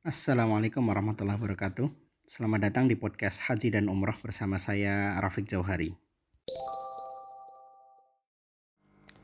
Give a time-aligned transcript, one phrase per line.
[0.00, 1.92] Assalamualaikum warahmatullahi wabarakatuh.
[2.24, 5.92] Selamat datang di podcast Haji dan Umroh bersama saya Rafiq Jauhari.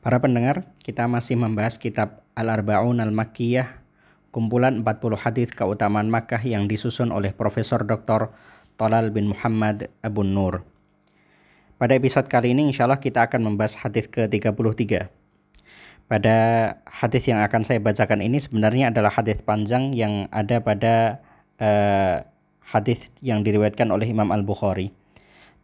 [0.05, 3.81] Para pendengar, kita masih membahas kitab Al-Arba'un Al-Makkiyah,
[4.29, 8.29] kumpulan 40 hadis keutamaan Makkah yang disusun oleh Profesor Dr.
[8.77, 10.61] Tolal bin Muhammad Abu Nur.
[11.81, 15.16] Pada episode kali ini insya Allah kita akan membahas hadis ke-33
[16.07, 16.37] pada
[16.87, 21.19] hadis yang akan saya bacakan ini sebenarnya adalah hadis panjang yang ada pada
[21.59, 22.23] uh,
[22.63, 24.95] hadis yang diriwayatkan oleh Imam Al Bukhari.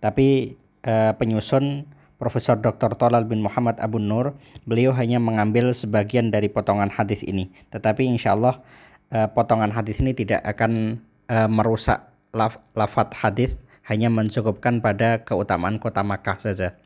[0.04, 1.88] Tapi uh, penyusun
[2.20, 2.96] Profesor Dr.
[2.96, 7.52] Tolal bin Muhammad Abu Nur, beliau hanya mengambil sebagian dari potongan hadis ini.
[7.72, 8.64] Tetapi insya Allah
[9.12, 15.84] uh, potongan hadis ini tidak akan uh, merusak laf lafat hadis, hanya mencukupkan pada keutamaan
[15.84, 16.80] kota Makkah saja.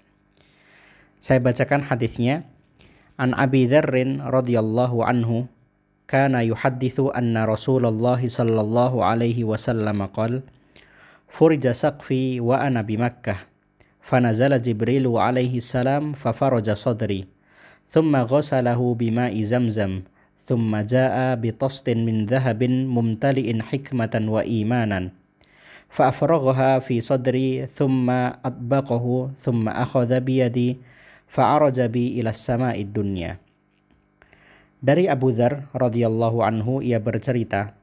[1.21, 2.45] Saya bacakan hadisnya.
[3.19, 5.45] عن أبي ذر رضي الله عنه
[6.07, 10.41] كان يحدث أن رسول الله صلى الله عليه وسلم قال
[11.27, 13.57] فرج سقفي وأنا بمكة.
[14.07, 17.27] فنزل جبريل عليه السلام ففرج صدري
[17.87, 20.01] ثم غسله بماء زمزم
[20.39, 25.11] ثم جاء بطست من ذهب ممتلئ حكمة وإيمانا
[25.89, 28.09] فأفرغها في صدري ثم
[28.47, 30.79] أطبقه ثم أخذ بيدي
[31.27, 33.37] fa'araja bi sama'id dunya.
[34.77, 37.75] Dari Abu Dhar radhiyallahu anhu ia bercerita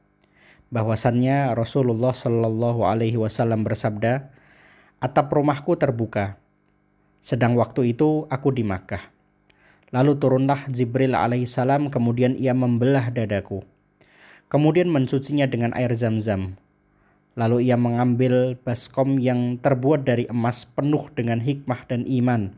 [0.72, 4.32] bahwasannya Rasulullah shallallahu alaihi wasallam bersabda,
[4.98, 6.40] "Atap rumahku terbuka.
[7.20, 9.00] Sedang waktu itu aku di Makkah.
[9.94, 13.62] Lalu turunlah Jibril alaihissalam kemudian ia membelah dadaku.
[14.50, 16.58] Kemudian mencucinya dengan air zam-zam.
[17.34, 22.54] Lalu ia mengambil baskom yang terbuat dari emas penuh dengan hikmah dan iman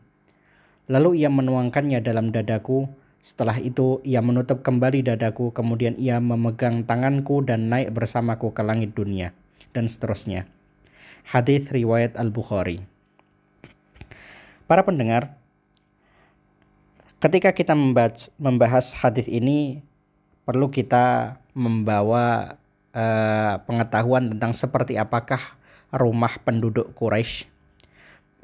[0.87, 2.87] Lalu ia menuangkannya dalam dadaku.
[3.19, 8.95] Setelah itu ia menutup kembali dadaku, kemudian ia memegang tanganku dan naik bersamaku ke langit
[8.95, 9.35] dunia,
[9.75, 10.47] dan seterusnya.
[11.27, 12.87] Hadis riwayat Al-Bukhari.
[14.63, 15.35] Para pendengar,
[17.19, 17.75] ketika kita
[18.39, 19.83] membahas hadis ini,
[20.47, 22.55] perlu kita membawa
[22.95, 25.59] uh, pengetahuan tentang seperti apakah
[25.91, 27.56] rumah penduduk Quraisy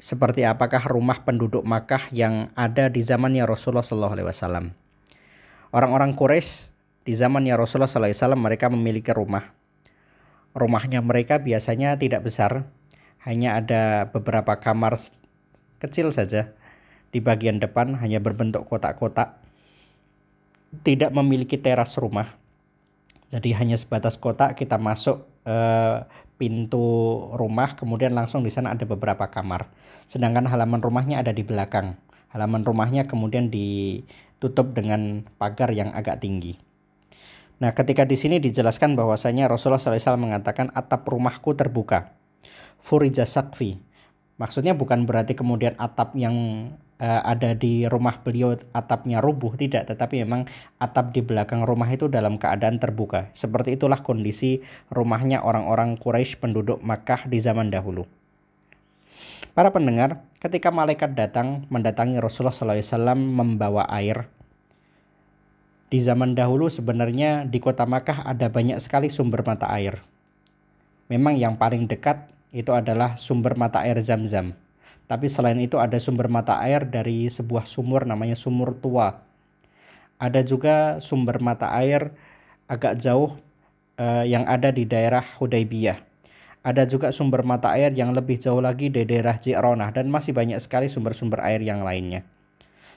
[0.04, 4.68] seperti apakah rumah penduduk Makkah yang ada di zamannya Rasulullah SAW.
[5.72, 6.76] Orang-orang Quraisy
[7.08, 9.56] di zamannya Rasulullah SAW mereka memiliki rumah.
[10.52, 12.68] Rumahnya mereka biasanya tidak besar,
[13.24, 15.00] hanya ada beberapa kamar
[15.80, 16.52] kecil saja.
[17.08, 19.40] Di bagian depan hanya berbentuk kotak-kotak.
[20.84, 22.36] Tidak memiliki teras rumah.
[23.32, 25.96] Jadi hanya sebatas kotak kita masuk eh,
[26.34, 26.86] pintu
[27.38, 29.70] rumah kemudian langsung di sana ada beberapa kamar.
[30.10, 31.96] Sedangkan halaman rumahnya ada di belakang.
[32.34, 36.58] Halaman rumahnya kemudian ditutup dengan pagar yang agak tinggi.
[37.62, 42.10] Nah, ketika di sini dijelaskan bahwasanya Rasulullah SAW mengatakan atap rumahku terbuka.
[42.82, 43.78] Furija sakfi.
[44.34, 46.34] Maksudnya bukan berarti kemudian atap yang
[47.00, 50.46] uh, ada di rumah beliau atapnya rubuh tidak tetapi memang
[50.78, 54.60] atap di belakang rumah itu dalam keadaan terbuka seperti itulah kondisi
[54.90, 58.04] rumahnya orang-orang Quraisy penduduk Makkah di zaman dahulu
[59.54, 64.26] Para pendengar, ketika malaikat datang mendatangi Rasulullah SAW membawa air,
[65.94, 70.02] di zaman dahulu sebenarnya di kota Makkah ada banyak sekali sumber mata air.
[71.06, 74.58] Memang yang paling dekat itu adalah sumber mata air Zam-Zam.
[75.04, 79.20] Tapi selain itu ada sumber mata air dari sebuah sumur namanya sumur tua.
[80.16, 82.14] Ada juga sumber mata air
[82.64, 83.36] agak jauh
[84.00, 86.00] uh, yang ada di daerah Hudaybiyah.
[86.64, 90.56] Ada juga sumber mata air yang lebih jauh lagi di daerah Ji'ronah dan masih banyak
[90.56, 92.24] sekali sumber-sumber air yang lainnya.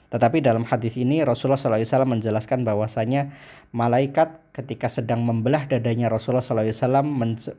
[0.08, 3.36] Tetapi dalam hadis ini Rasulullah SAW menjelaskan bahwasanya
[3.76, 7.04] malaikat ketika sedang membelah dadanya Rasulullah SAW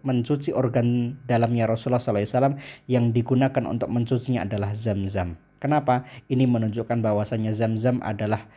[0.01, 2.57] mencuci organ dalamnya Rasulullah SAW
[2.89, 5.37] yang digunakan untuk mencucinya adalah zam-zam.
[5.61, 6.09] Kenapa?
[6.25, 8.49] Ini menunjukkan bahwasanya zam-zam adalah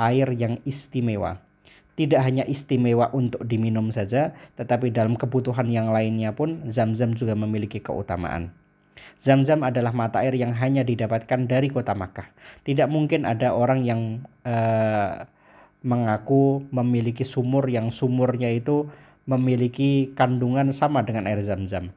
[0.00, 1.44] air yang istimewa.
[1.94, 7.78] Tidak hanya istimewa untuk diminum saja, tetapi dalam kebutuhan yang lainnya pun zam-zam juga memiliki
[7.78, 8.63] keutamaan.
[9.18, 12.30] Zam-zam adalah mata air yang hanya didapatkan dari kota Makkah.
[12.62, 15.26] Tidak mungkin ada orang yang uh,
[15.84, 18.88] mengaku memiliki sumur yang sumurnya itu
[19.28, 21.92] memiliki kandungan sama dengan air zam-zam.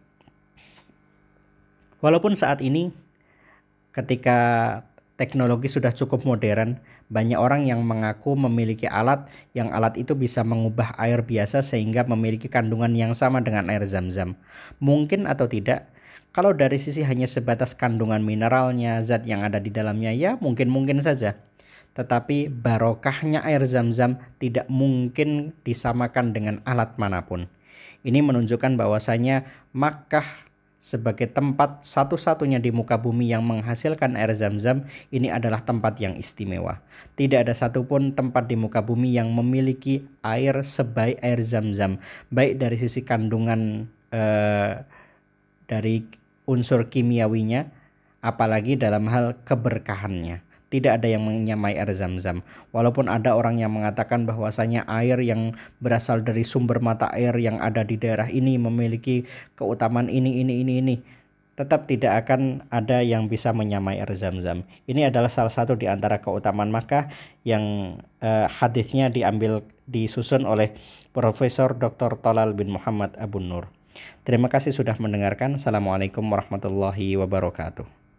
[2.04, 2.94] Walaupun saat ini
[3.96, 4.40] ketika
[5.18, 6.78] teknologi sudah cukup modern,
[7.10, 12.52] banyak orang yang mengaku memiliki alat yang alat itu bisa mengubah air biasa sehingga memiliki
[12.52, 14.38] kandungan yang sama dengan air zam-zam.
[14.78, 15.90] Mungkin atau tidak,
[16.36, 21.40] kalau dari sisi hanya sebatas kandungan mineralnya, zat yang ada di dalamnya, ya mungkin-mungkin saja.
[21.98, 27.50] Tetapi barokahnya air zam-zam tidak mungkin disamakan dengan alat mana pun.
[28.06, 35.34] Ini menunjukkan bahwasanya Makkah sebagai tempat satu-satunya di muka bumi yang menghasilkan air zam-zam, ini
[35.34, 36.86] adalah tempat yang istimewa.
[37.18, 41.98] Tidak ada satupun tempat di muka bumi yang memiliki air sebaik air zam-zam,
[42.30, 44.86] baik dari sisi kandungan eh,
[45.68, 46.04] dari
[46.48, 47.68] unsur kimiawinya,
[48.24, 52.44] apalagi dalam hal keberkahannya tidak ada yang menyamai air zam-zam.
[52.76, 57.88] Walaupun ada orang yang mengatakan bahwasanya air yang berasal dari sumber mata air yang ada
[57.88, 59.24] di daerah ini memiliki
[59.56, 60.96] keutamaan ini, ini, ini, ini.
[61.58, 64.62] Tetap tidak akan ada yang bisa menyamai air zam-zam.
[64.86, 67.10] Ini adalah salah satu di antara keutamaan Makkah
[67.42, 70.78] yang uh, hadisnya diambil disusun oleh
[71.16, 72.22] Profesor Dr.
[72.22, 73.77] Tolal bin Muhammad Abu Nur.
[74.24, 75.56] Terima kasih sudah mendengarkan.
[75.56, 78.07] Assalamualaikum warahmatullahi wabarakatuh.